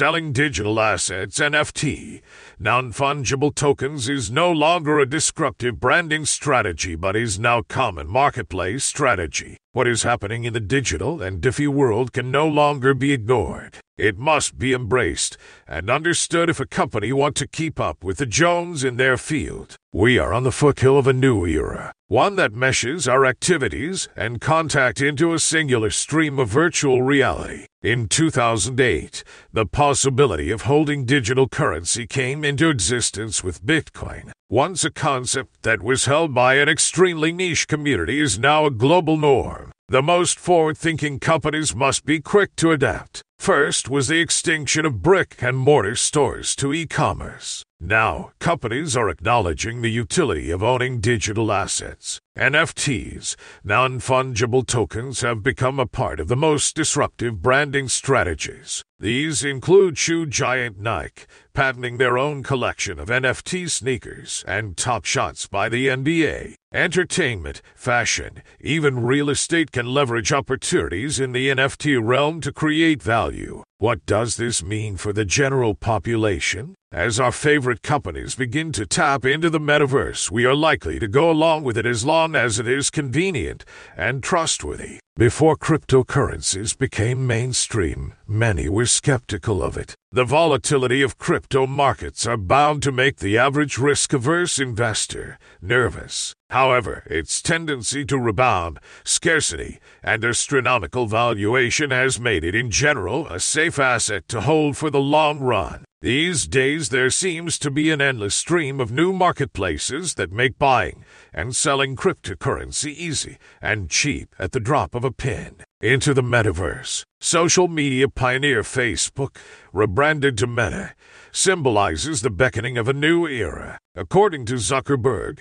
Selling 0.00 0.32
digital 0.32 0.80
assets, 0.80 1.40
NFT, 1.40 2.22
non 2.58 2.90
fungible 2.90 3.54
tokens, 3.54 4.08
is 4.08 4.30
no 4.30 4.50
longer 4.50 4.98
a 4.98 5.04
disruptive 5.04 5.78
branding 5.78 6.24
strategy, 6.24 6.94
but 6.94 7.14
is 7.14 7.38
now 7.38 7.60
common 7.60 8.08
marketplace 8.08 8.82
strategy. 8.82 9.58
What 9.72 9.86
is 9.86 10.02
happening 10.02 10.44
in 10.44 10.54
the 10.54 10.58
digital 10.58 11.20
and 11.20 11.42
DeFi 11.42 11.66
world 11.66 12.14
can 12.14 12.30
no 12.30 12.48
longer 12.48 12.94
be 12.94 13.12
ignored. 13.12 13.76
It 14.00 14.16
must 14.16 14.58
be 14.58 14.72
embraced 14.72 15.36
and 15.68 15.90
understood 15.90 16.48
if 16.48 16.58
a 16.58 16.64
company 16.64 17.12
want 17.12 17.36
to 17.36 17.46
keep 17.46 17.78
up 17.78 18.02
with 18.02 18.16
the 18.16 18.24
Jones 18.24 18.82
in 18.82 18.96
their 18.96 19.18
field. 19.18 19.76
We 19.92 20.18
are 20.18 20.32
on 20.32 20.42
the 20.42 20.52
foothill 20.52 20.96
of 20.96 21.06
a 21.06 21.12
new 21.12 21.44
era, 21.44 21.92
one 22.08 22.36
that 22.36 22.54
meshes 22.54 23.06
our 23.06 23.26
activities 23.26 24.08
and 24.16 24.40
contact 24.40 25.02
into 25.02 25.34
a 25.34 25.38
singular 25.38 25.90
stream 25.90 26.38
of 26.38 26.48
virtual 26.48 27.02
reality. 27.02 27.66
In 27.82 28.08
2008, 28.08 29.22
the 29.52 29.66
possibility 29.66 30.50
of 30.50 30.62
holding 30.62 31.04
digital 31.04 31.46
currency 31.46 32.06
came 32.06 32.42
into 32.42 32.70
existence 32.70 33.44
with 33.44 33.66
Bitcoin. 33.66 34.30
Once 34.48 34.82
a 34.82 34.90
concept 34.90 35.62
that 35.62 35.82
was 35.82 36.06
held 36.06 36.32
by 36.32 36.54
an 36.54 36.70
extremely 36.70 37.32
niche 37.32 37.68
community 37.68 38.18
is 38.18 38.38
now 38.38 38.64
a 38.64 38.70
global 38.70 39.18
norm. 39.18 39.70
The 39.90 40.02
most 40.02 40.38
forward 40.38 40.78
thinking 40.78 41.18
companies 41.18 41.74
must 41.74 42.04
be 42.04 42.20
quick 42.20 42.54
to 42.58 42.70
adapt. 42.70 43.22
First 43.40 43.88
was 43.88 44.06
the 44.06 44.20
extinction 44.20 44.86
of 44.86 45.02
brick 45.02 45.42
and 45.42 45.56
mortar 45.56 45.96
stores 45.96 46.54
to 46.56 46.72
e 46.72 46.86
commerce. 46.86 47.64
Now, 47.80 48.30
companies 48.38 48.96
are 48.96 49.08
acknowledging 49.08 49.82
the 49.82 49.90
utility 49.90 50.52
of 50.52 50.62
owning 50.62 51.00
digital 51.00 51.50
assets. 51.50 52.20
NFTs, 52.38 53.34
non 53.64 53.98
fungible 53.98 54.64
tokens, 54.64 55.22
have 55.22 55.42
become 55.42 55.80
a 55.80 55.86
part 55.86 56.20
of 56.20 56.28
the 56.28 56.36
most 56.36 56.76
disruptive 56.76 57.42
branding 57.42 57.88
strategies. 57.88 58.84
These 59.00 59.42
include 59.42 59.96
shoe 59.96 60.26
giant 60.26 60.78
Nike, 60.78 61.24
patenting 61.54 61.96
their 61.96 62.18
own 62.18 62.42
collection 62.42 62.98
of 62.98 63.08
NFT 63.08 63.70
sneakers, 63.70 64.44
and 64.46 64.76
top 64.76 65.06
shots 65.06 65.46
by 65.46 65.70
the 65.70 65.86
NBA. 65.86 66.52
Entertainment, 66.74 67.62
fashion, 67.74 68.42
even 68.60 69.02
real 69.02 69.30
estate 69.30 69.72
can 69.72 69.86
leverage 69.86 70.34
opportunities 70.34 71.18
in 71.18 71.32
the 71.32 71.48
NFT 71.48 71.98
realm 71.98 72.42
to 72.42 72.52
create 72.52 73.02
value. 73.02 73.62
What 73.78 74.04
does 74.04 74.36
this 74.36 74.62
mean 74.62 74.98
for 74.98 75.14
the 75.14 75.24
general 75.24 75.74
population? 75.74 76.74
As 76.92 77.20
our 77.20 77.30
favorite 77.30 77.82
companies 77.82 78.34
begin 78.34 78.72
to 78.72 78.84
tap 78.84 79.24
into 79.24 79.48
the 79.48 79.60
metaverse, 79.60 80.28
we 80.28 80.44
are 80.44 80.56
likely 80.56 80.98
to 80.98 81.06
go 81.06 81.30
along 81.30 81.62
with 81.62 81.78
it 81.78 81.86
as 81.86 82.04
long 82.04 82.34
as 82.34 82.58
it 82.58 82.66
is 82.66 82.90
convenient 82.90 83.64
and 83.96 84.24
trustworthy. 84.24 84.98
Before 85.16 85.54
cryptocurrencies 85.54 86.76
became 86.76 87.28
mainstream, 87.28 88.14
many 88.26 88.68
were 88.68 88.86
skeptical 88.86 89.62
of 89.62 89.76
it. 89.76 89.94
The 90.10 90.24
volatility 90.24 91.00
of 91.00 91.16
crypto 91.16 91.64
markets 91.64 92.26
are 92.26 92.36
bound 92.36 92.82
to 92.82 92.90
make 92.90 93.18
the 93.18 93.38
average 93.38 93.78
risk 93.78 94.12
averse 94.12 94.58
investor 94.58 95.38
nervous. 95.62 96.34
However, 96.48 97.04
its 97.06 97.40
tendency 97.40 98.04
to 98.06 98.18
rebound, 98.18 98.80
scarcity, 99.04 99.78
and 100.02 100.24
astronomical 100.24 101.06
valuation 101.06 101.92
has 101.92 102.18
made 102.18 102.42
it 102.42 102.56
in 102.56 102.68
general 102.68 103.28
a 103.28 103.38
safe 103.38 103.78
asset 103.78 104.26
to 104.26 104.40
hold 104.40 104.76
for 104.76 104.90
the 104.90 104.98
long 104.98 105.38
run. 105.38 105.84
These 106.02 106.46
days, 106.46 106.88
there 106.88 107.10
seems 107.10 107.58
to 107.58 107.70
be 107.70 107.90
an 107.90 108.00
endless 108.00 108.34
stream 108.34 108.80
of 108.80 108.90
new 108.90 109.12
marketplaces 109.12 110.14
that 110.14 110.32
make 110.32 110.58
buying 110.58 111.04
and 111.30 111.54
selling 111.54 111.94
cryptocurrency 111.94 112.94
easy 112.94 113.36
and 113.60 113.90
cheap 113.90 114.34
at 114.38 114.52
the 114.52 114.60
drop 114.60 114.94
of 114.94 115.04
a 115.04 115.12
pin. 115.12 115.56
Into 115.82 116.14
the 116.14 116.22
metaverse, 116.22 117.04
social 117.20 117.68
media 117.68 118.08
pioneer 118.08 118.62
Facebook, 118.62 119.36
rebranded 119.74 120.38
to 120.38 120.46
Meta, 120.46 120.94
symbolizes 121.32 122.22
the 122.22 122.30
beckoning 122.30 122.78
of 122.78 122.88
a 122.88 122.94
new 122.94 123.26
era. 123.26 123.78
According 123.94 124.46
to 124.46 124.54
Zuckerberg, 124.54 125.40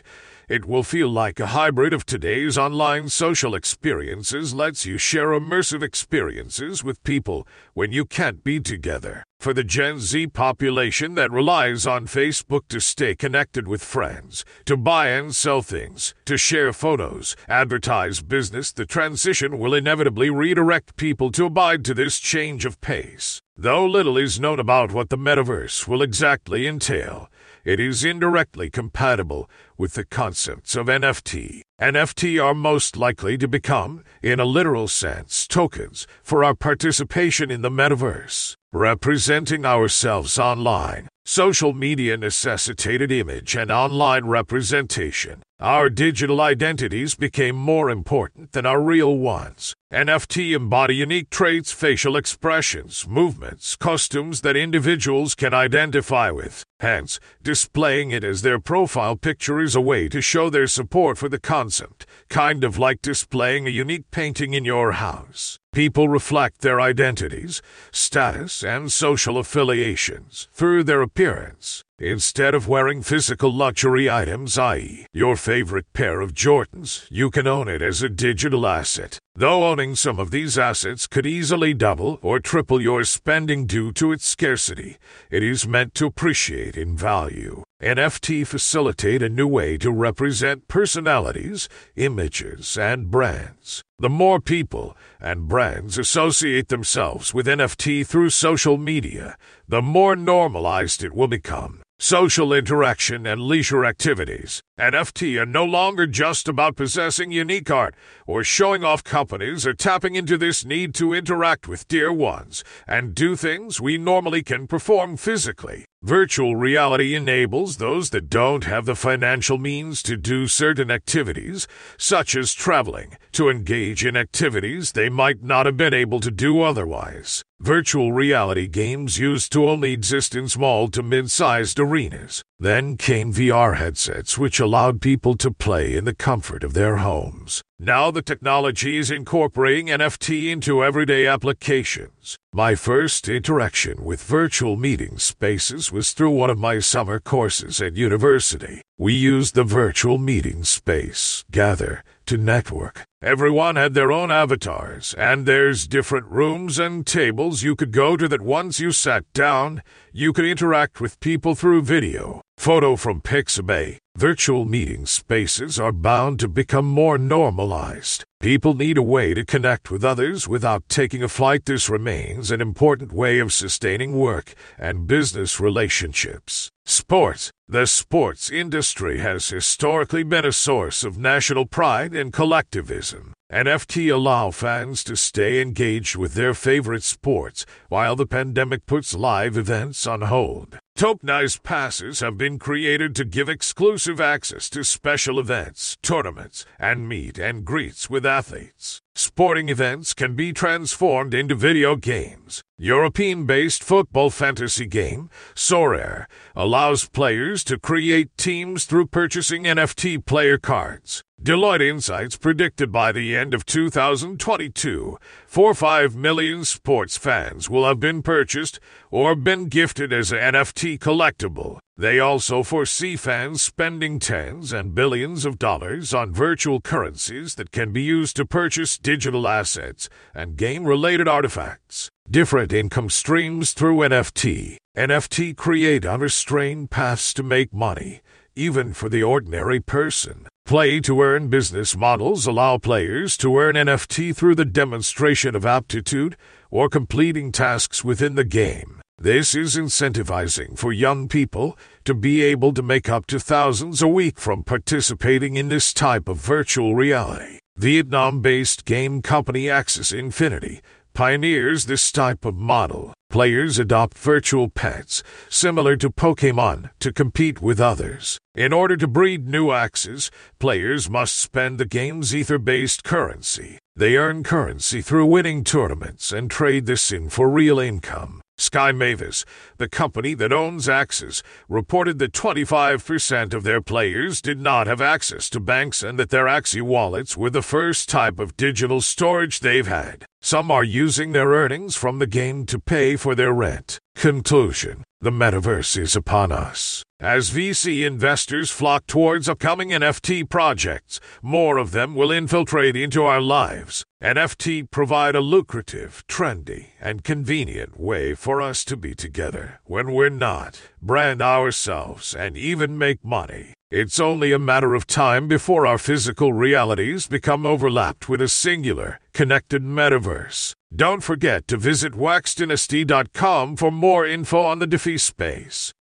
it 0.49 0.65
will 0.65 0.81
feel 0.81 1.07
like 1.07 1.39
a 1.39 1.47
hybrid 1.47 1.93
of 1.93 2.05
today's 2.05 2.57
online 2.57 3.07
social 3.07 3.53
experiences 3.53 4.51
lets 4.53 4.83
you 4.83 4.97
share 4.97 5.27
immersive 5.27 5.83
experiences 5.83 6.83
with 6.83 7.03
people 7.03 7.47
when 7.75 7.91
you 7.91 8.03
can't 8.03 8.43
be 8.43 8.59
together. 8.59 9.23
For 9.39 9.53
the 9.53 9.63
Gen 9.63 9.99
Z 9.99 10.27
population 10.27 11.13
that 11.15 11.31
relies 11.31 11.87
on 11.87 12.07
Facebook 12.07 12.67
to 12.69 12.81
stay 12.81 13.15
connected 13.15 13.67
with 13.67 13.81
friends, 13.81 14.43
to 14.65 14.75
buy 14.75 15.09
and 15.09 15.33
sell 15.33 15.61
things, 15.61 16.13
to 16.25 16.35
share 16.35 16.73
photos, 16.73 17.37
advertise 17.47 18.21
business, 18.21 18.73
the 18.73 18.85
transition 18.85 19.59
will 19.59 19.73
inevitably 19.73 20.29
redirect 20.29 20.97
people 20.97 21.31
to 21.31 21.45
abide 21.45 21.85
to 21.85 21.93
this 21.93 22.19
change 22.19 22.65
of 22.65 22.81
pace. 22.81 23.39
Though 23.55 23.85
little 23.85 24.17
is 24.17 24.39
known 24.39 24.59
about 24.59 24.91
what 24.91 25.09
the 25.09 25.17
metaverse 25.17 25.87
will 25.87 26.01
exactly 26.01 26.65
entail, 26.65 27.29
it 27.63 27.79
is 27.79 28.03
indirectly 28.03 28.69
compatible 28.69 29.49
with 29.79 29.93
the 29.93 30.05
concepts 30.05 30.75
of 30.75 30.87
NFT. 30.87 31.61
NFT 31.81 32.43
are 32.43 32.53
most 32.53 32.97
likely 32.97 33.37
to 33.37 33.47
become, 33.47 34.03
in 34.21 34.39
a 34.39 34.45
literal 34.45 34.89
sense, 34.89 35.47
tokens 35.47 36.05
for 36.21 36.43
our 36.43 36.53
participation 36.53 37.49
in 37.49 37.61
the 37.61 37.71
metaverse, 37.71 38.55
representing 38.73 39.65
ourselves 39.65 40.37
online. 40.37 41.07
Social 41.25 41.73
media 41.73 42.17
necessitated 42.17 43.11
image 43.11 43.55
and 43.55 43.71
online 43.71 44.25
representation. 44.25 45.41
Our 45.61 45.89
digital 45.89 46.39
identities 46.39 47.15
became 47.15 47.57
more 47.57 47.89
important 47.89 48.53
than 48.53 48.65
our 48.65 48.81
real 48.81 49.17
ones. 49.17 49.75
NFT 49.91 50.55
embody 50.55 50.95
unique 50.95 51.29
traits, 51.29 51.73
facial 51.73 52.15
expressions, 52.15 53.05
movements, 53.05 53.75
costumes 53.75 54.39
that 54.39 54.55
individuals 54.55 55.35
can 55.35 55.53
identify 55.53 56.31
with. 56.31 56.63
Hence, 56.79 57.19
displaying 57.43 58.11
it 58.11 58.23
as 58.23 58.41
their 58.41 58.57
profile 58.57 59.17
picture 59.17 59.59
is 59.59 59.75
a 59.75 59.81
way 59.81 60.07
to 60.07 60.21
show 60.21 60.49
their 60.49 60.65
support 60.65 61.17
for 61.17 61.27
the 61.27 61.41
concept, 61.41 62.05
kind 62.29 62.63
of 62.63 62.79
like 62.79 63.01
displaying 63.01 63.67
a 63.67 63.69
unique 63.69 64.09
painting 64.11 64.53
in 64.53 64.63
your 64.63 64.93
house. 64.93 65.59
People 65.73 66.07
reflect 66.07 66.61
their 66.61 66.79
identities, 66.79 67.61
status, 67.91 68.63
and 68.63 68.93
social 68.93 69.37
affiliations 69.37 70.47
through 70.53 70.85
their 70.85 71.01
appearance. 71.01 71.83
Instead 72.01 72.55
of 72.55 72.65
wearing 72.65 73.01
physical 73.01 73.51
luxury 73.51 74.09
items, 74.09 74.57
i.e., 74.57 75.05
your 75.11 75.35
favorite 75.35 75.91
pair 75.91 76.21
of 76.21 76.33
Jordans, 76.33 77.05
you 77.11 77.29
can 77.29 77.45
own 77.45 77.67
it 77.67 77.81
as 77.81 78.01
a 78.01 78.07
digital 78.07 78.65
asset. 78.65 79.19
Though 79.35 79.67
owning 79.67 79.95
some 79.95 80.17
of 80.17 80.31
these 80.31 80.57
assets 80.57 81.07
could 81.07 81.25
easily 81.25 81.73
double 81.73 82.17
or 82.21 82.39
triple 82.39 82.81
your 82.81 83.03
spending 83.03 83.65
due 83.65 83.91
to 83.93 84.13
its 84.13 84.25
scarcity, 84.25 84.95
it 85.29 85.43
is 85.43 85.67
meant 85.67 85.93
to 85.95 86.05
appreciate 86.05 86.77
in 86.77 86.95
value. 86.95 87.63
NFT 87.83 88.47
facilitate 88.47 89.21
a 89.21 89.27
new 89.27 89.47
way 89.47 89.77
to 89.77 89.91
represent 89.91 90.69
personalities, 90.69 91.67
images, 91.97 92.77
and 92.77 93.11
brands. 93.11 93.83
The 93.97 94.09
more 94.09 94.39
people 94.39 94.95
and 95.19 95.49
brands 95.49 95.97
associate 95.97 96.69
themselves 96.69 97.33
with 97.33 97.45
NFT 97.45 98.07
through 98.07 98.29
social 98.29 98.77
media, 98.77 99.37
the 99.67 99.81
more 99.81 100.15
normalized 100.15 101.03
it 101.03 101.13
will 101.13 101.27
become. 101.27 101.81
Social 102.01 102.53
interaction 102.53 103.27
and 103.27 103.41
leisure 103.41 103.83
activities. 103.83 104.63
NFT 104.79 105.37
are 105.37 105.45
no 105.45 105.65
longer 105.65 106.07
just 106.07 106.47
about 106.47 106.77
possessing 106.77 107.29
unique 107.29 107.69
art 107.69 107.93
or 108.25 108.41
showing 108.41 108.85
off 108.85 109.03
companies 109.03 109.67
or 109.67 109.73
tapping 109.73 110.15
into 110.15 110.37
this 110.37 110.63
need 110.63 110.95
to 110.95 111.13
interact 111.13 111.67
with 111.67 111.89
dear 111.89 112.13
ones 112.13 112.63
and 112.87 113.13
do 113.13 113.35
things 113.35 113.81
we 113.81 113.97
normally 113.97 114.43
can 114.43 114.65
perform 114.65 115.17
physically. 115.17 115.88
Virtual 116.03 116.55
reality 116.55 117.13
enables 117.13 117.75
those 117.75 118.11
that 118.11 118.29
don't 118.29 118.63
have 118.63 118.85
the 118.85 118.95
financial 118.95 119.57
means 119.57 120.01
to 120.03 120.15
do 120.15 120.47
certain 120.47 120.89
activities, 120.89 121.67
such 121.97 122.37
as 122.37 122.53
traveling, 122.53 123.17
to 123.33 123.49
engage 123.49 124.05
in 124.05 124.15
activities 124.15 124.93
they 124.93 125.09
might 125.09 125.43
not 125.43 125.65
have 125.65 125.75
been 125.75 125.93
able 125.93 126.21
to 126.21 126.31
do 126.31 126.61
otherwise. 126.61 127.43
Virtual 127.59 128.13
reality 128.13 128.65
games 128.65 129.19
used 129.19 129.51
to 129.51 129.67
only 129.67 129.91
exist 129.91 130.35
in 130.35 130.47
small 130.47 130.87
to 130.87 131.03
mid 131.03 131.29
sized 131.29 131.77
arenas. 131.81 132.43
Then 132.61 132.97
came 132.97 133.31
VR 133.31 133.77
headsets, 133.77 134.37
which 134.37 134.59
allowed 134.59 134.99
people 134.99 135.35
to 135.37 135.49
play 135.49 135.95
in 135.95 136.03
the 136.03 136.13
comfort 136.13 136.61
of 136.61 136.73
their 136.73 136.97
homes. 136.97 137.61
Now 137.79 138.11
the 138.11 138.21
technology 138.21 138.97
is 138.97 139.09
incorporating 139.09 139.87
NFT 139.87 140.51
into 140.51 140.83
everyday 140.83 141.25
applications. 141.25 142.35
My 142.51 142.75
first 142.75 143.29
interaction 143.29 144.03
with 144.03 144.21
virtual 144.21 144.75
meeting 144.75 145.17
spaces 145.19 145.89
was 145.89 146.11
through 146.11 146.31
one 146.31 146.49
of 146.49 146.59
my 146.59 146.79
summer 146.79 147.21
courses 147.21 147.79
at 147.79 147.95
university. 147.95 148.81
We 148.97 149.13
used 149.13 149.55
the 149.55 149.63
virtual 149.63 150.17
meeting 150.17 150.65
space, 150.65 151.45
Gather, 151.51 152.03
to 152.29 152.37
network. 152.37 153.05
Everyone 153.23 153.75
had 153.75 153.95
their 153.95 154.11
own 154.11 154.29
avatars, 154.29 155.15
and 155.17 155.47
there's 155.47 155.87
different 155.87 156.27
rooms 156.27 156.77
and 156.77 157.03
tables 157.03 157.63
you 157.63 157.75
could 157.75 157.91
go 157.91 158.15
to 158.15 158.27
that 158.27 158.43
once 158.43 158.79
you 158.79 158.91
sat 158.91 159.23
down, 159.33 159.81
you 160.13 160.31
could 160.31 160.45
interact 160.45 161.01
with 161.01 161.19
people 161.21 161.55
through 161.55 161.81
video. 161.81 162.41
Photo 162.55 162.95
from 162.95 163.19
Pixabay. 163.19 163.97
Virtual 164.15 164.63
meeting 164.63 165.07
spaces 165.07 165.79
are 165.79 165.91
bound 165.91 166.39
to 166.39 166.47
become 166.47 166.85
more 166.85 167.17
normalized. 167.17 168.23
People 168.39 168.75
need 168.75 168.99
a 168.99 169.09
way 169.15 169.33
to 169.33 169.43
connect 169.43 169.89
with 169.89 170.05
others 170.05 170.47
without 170.47 170.87
taking 170.87 171.23
a 171.23 171.27
flight. 171.27 171.65
This 171.65 171.89
remains 171.89 172.51
an 172.51 172.61
important 172.61 173.11
way 173.11 173.39
of 173.39 173.51
sustaining 173.51 174.13
work 174.13 174.53
and 174.77 175.07
business 175.07 175.59
relationships. 175.59 176.69
Sports. 176.85 177.49
The 177.71 177.85
sports 177.85 178.49
industry 178.49 179.19
has 179.19 179.49
historically 179.49 180.23
been 180.23 180.43
a 180.43 180.51
source 180.51 181.03
of 181.03 181.19
national 181.19 181.67
pride 181.67 182.15
and 182.15 182.33
collectivism. 182.33 183.35
NFT 183.53 184.11
allow 184.11 184.49
fans 184.49 185.03
to 185.03 185.15
stay 185.15 185.61
engaged 185.61 186.15
with 186.15 186.33
their 186.33 186.55
favorite 186.55 187.03
sports 187.03 187.67
while 187.87 188.15
the 188.15 188.25
pandemic 188.25 188.87
puts 188.87 189.13
live 189.13 189.55
events 189.55 190.07
on 190.07 190.21
hold. 190.21 190.79
Tokenized 190.97 191.61
passes 191.61 192.21
have 192.21 192.39
been 192.39 192.57
created 192.57 193.15
to 193.15 193.23
give 193.23 193.49
exclusive 193.49 194.19
access 194.19 194.67
to 194.71 194.83
special 194.83 195.39
events, 195.39 195.95
tournaments, 196.01 196.65
and 196.79 197.07
meet 197.07 197.37
and 197.37 197.65
greets 197.65 198.09
with 198.09 198.25
athletes. 198.25 198.99
Sporting 199.21 199.67
events 199.67 200.13
can 200.13 200.33
be 200.33 200.53
transformed 200.53 201.33
into 201.33 201.53
video 201.53 201.97
games. 201.97 202.63
European 202.77 203.45
based 203.45 203.83
football 203.83 204.29
fantasy 204.29 204.85
game, 204.85 205.29
Sorare, 205.53 206.25
allows 206.55 207.09
players 207.09 207.65
to 207.65 207.77
create 207.77 208.29
teams 208.37 208.85
through 208.85 209.07
purchasing 209.07 209.65
NFT 209.65 210.25
player 210.25 210.57
cards. 210.57 211.21
Deloitte 211.43 211.81
Insights 211.81 212.37
predicted 212.37 212.93
by 212.93 213.11
the 213.11 213.35
end 213.35 213.53
of 213.53 213.65
2022, 213.65 215.17
4 215.45 215.73
5 215.73 216.15
million 216.15 216.63
sports 216.63 217.17
fans 217.17 217.69
will 217.69 217.85
have 217.85 217.99
been 217.99 218.21
purchased 218.21 218.79
or 219.11 219.35
been 219.35 219.65
gifted 219.65 220.13
as 220.13 220.31
an 220.31 220.39
NFT 220.53 220.97
collectible. 220.97 221.79
They 221.99 222.17
also 222.17 222.63
foresee 222.63 223.17
fans 223.17 223.61
spending 223.61 224.19
tens 224.19 224.71
and 224.71 224.95
billions 224.95 225.43
of 225.43 225.59
dollars 225.59 226.13
on 226.13 226.31
virtual 226.31 226.79
currencies 226.79 227.55
that 227.55 227.71
can 227.71 227.91
be 227.91 228.01
used 228.01 228.37
to 228.37 228.45
purchase 228.45 228.97
digital 228.97 229.45
assets 229.45 230.07
and 230.33 230.55
game 230.55 230.85
related 230.85 231.27
artifacts. 231.27 232.09
Different 232.31 232.71
income 232.71 233.09
streams 233.09 233.73
through 233.73 233.97
NFT. 233.97 234.77
NFT 234.97 235.57
create 235.57 236.05
unrestrained 236.05 236.89
paths 236.89 237.33
to 237.33 237.43
make 237.43 237.73
money, 237.73 238.21
even 238.55 238.93
for 238.93 239.09
the 239.09 239.23
ordinary 239.23 239.81
person. 239.81 240.47
Play 240.65 241.01
to 241.01 241.21
earn 241.21 241.49
business 241.49 241.97
models 241.97 242.47
allow 242.47 242.77
players 242.77 243.35
to 243.35 243.57
earn 243.57 243.75
NFT 243.75 244.33
through 244.33 244.55
the 244.55 244.63
demonstration 244.63 245.53
of 245.53 245.65
aptitude 245.65 246.37
or 246.71 246.87
completing 246.87 247.51
tasks 247.51 248.05
within 248.05 248.35
the 248.35 248.45
game. 248.45 248.98
This 249.21 249.53
is 249.53 249.75
incentivizing 249.75 250.77
for 250.77 250.93
young 250.93 251.27
people 251.27 251.77
to 252.05 252.13
be 252.13 252.41
able 252.41 252.73
to 252.73 252.81
make 252.81 253.09
up 253.09 253.25
to 253.25 253.37
thousands 253.37 254.01
a 254.01 254.07
week 254.07 254.39
from 254.39 254.63
participating 254.63 255.57
in 255.57 255.67
this 255.67 255.93
type 255.93 256.29
of 256.29 256.37
virtual 256.37 256.95
reality. 256.95 257.59
Vietnam 257.75 258.39
based 258.41 258.85
game 258.85 259.21
company 259.21 259.65
Axie 259.65 260.17
Infinity 260.17 260.79
pioneers 261.13 261.85
this 261.85 262.13
type 262.13 262.45
of 262.45 262.55
model. 262.55 263.13
Players 263.29 263.77
adopt 263.77 264.17
virtual 264.17 264.69
pets, 264.69 265.21
similar 265.49 265.97
to 265.97 266.09
Pokemon, 266.09 266.89
to 267.01 267.11
compete 267.11 267.61
with 267.61 267.81
others. 267.81 268.37
In 268.55 268.71
order 268.71 268.95
to 268.95 269.05
breed 269.05 269.45
new 269.45 269.67
Axies, 269.67 270.29
players 270.59 271.09
must 271.09 271.35
spend 271.35 271.77
the 271.77 271.85
game's 271.85 272.33
ether 272.33 272.57
based 272.57 273.03
currency. 273.03 273.79
They 273.97 274.15
earn 274.15 274.43
currency 274.43 275.01
through 275.01 275.25
winning 275.25 275.65
tournaments 275.65 276.31
and 276.31 276.49
trade 276.49 276.85
this 276.85 277.11
in 277.11 277.27
for 277.27 277.49
real 277.49 277.79
income. 277.79 278.39
Sky 278.59 278.91
Mavis, 278.91 279.45
the 279.77 279.87
company 279.87 280.33
that 280.33 280.51
owns 280.51 280.87
Axie, 280.87 281.41
reported 281.67 282.19
that 282.19 282.33
25% 282.33 283.53
of 283.53 283.63
their 283.63 283.81
players 283.81 284.41
did 284.41 284.59
not 284.59 284.87
have 284.87 285.01
access 285.01 285.49
to 285.49 285.59
banks 285.59 286.03
and 286.03 286.19
that 286.19 286.29
their 286.29 286.45
Axie 286.45 286.81
wallets 286.81 287.37
were 287.37 287.49
the 287.49 287.61
first 287.61 288.09
type 288.09 288.37
of 288.37 288.57
digital 288.57 289.01
storage 289.01 289.59
they've 289.59 289.87
had. 289.87 290.25
Some 290.41 290.71
are 290.71 290.83
using 290.83 291.31
their 291.31 291.49
earnings 291.49 291.95
from 291.95 292.19
the 292.19 292.27
game 292.27 292.65
to 292.67 292.79
pay 292.79 293.15
for 293.15 293.35
their 293.35 293.53
rent. 293.53 293.99
Conclusion 294.15 295.03
The 295.21 295.31
metaverse 295.31 295.97
is 295.97 296.15
upon 296.15 296.51
us. 296.51 297.03
As 297.19 297.51
VC 297.51 298.05
investors 298.05 298.71
flock 298.71 299.05
towards 299.07 299.49
upcoming 299.49 299.89
NFT 299.89 300.49
projects, 300.49 301.19
more 301.41 301.77
of 301.77 301.91
them 301.91 302.15
will 302.15 302.31
infiltrate 302.31 302.95
into 302.95 303.23
our 303.23 303.41
lives. 303.41 304.05
NFT 304.21 304.91
provide 304.91 305.33
a 305.33 305.39
lucrative, 305.39 306.25
trendy, 306.27 306.87
and 306.99 307.23
convenient 307.23 307.97
way 307.97 308.33
for 308.33 308.61
us 308.61 308.83
to 308.83 308.97
be 308.97 309.15
together 309.15 309.79
when 309.85 310.11
we're 310.11 310.27
not, 310.27 310.81
brand 311.01 311.41
ourselves, 311.41 312.35
and 312.35 312.57
even 312.57 312.97
make 312.97 313.23
money. 313.23 313.73
It's 313.89 314.19
only 314.19 314.51
a 314.51 314.59
matter 314.59 314.93
of 314.93 315.07
time 315.07 315.47
before 315.47 315.87
our 315.87 315.97
physical 315.97 316.51
realities 316.51 317.27
become 317.27 317.65
overlapped 317.65 318.27
with 318.27 318.41
a 318.41 318.49
singular, 318.49 319.21
connected 319.33 319.83
metaverse. 319.83 320.73
Don't 320.93 321.21
forget 321.21 321.65
to 321.69 321.77
visit 321.77 322.11
waxdynasty.com 322.11 323.77
for 323.77 323.89
more 323.89 324.25
info 324.25 324.63
on 324.63 324.79
the 324.79 324.87
DeFi 324.87 325.17
space. 325.17 325.93